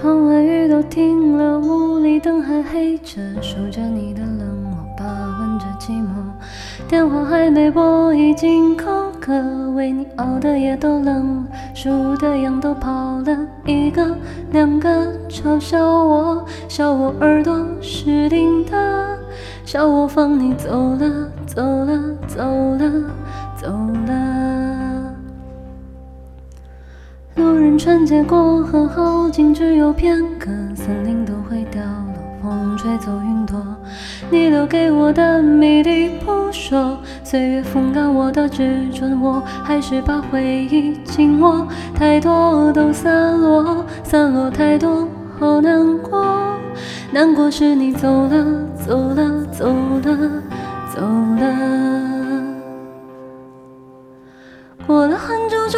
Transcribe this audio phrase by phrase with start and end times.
[0.00, 6.06] 窗外雨都停了，屋里灯还黑着，数着你的冷漠，把玩着寂寞。
[6.86, 8.86] 电话还没拨，已经口
[9.20, 9.32] 渴，
[9.74, 13.36] 为你熬的夜都冷了，数的羊都跑了，
[13.66, 14.14] 一个
[14.52, 14.88] 两个，
[15.28, 19.18] 嘲笑我，笑我耳朵是钉的，
[19.64, 22.44] 笑我放你走了，走了，走
[22.76, 22.92] 了，
[23.60, 23.66] 走
[24.06, 24.57] 了。
[27.78, 33.56] 路人穿街过河，好景只有片刻，森林都会凋落，风吹走云朵。
[34.30, 41.68] 你留给我的谜底扑朔，岁月风干我的执着，我还是把回忆紧握。
[41.94, 45.06] 太多都散落，散落太多，
[45.38, 46.26] 好难过。
[47.12, 48.44] 难过是你走了，
[48.84, 49.66] 走了，走
[50.02, 50.42] 了，
[50.92, 51.78] 走了。
[54.84, 55.77] 过了很久，终